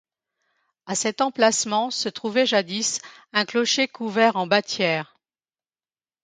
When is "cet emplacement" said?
0.95-1.91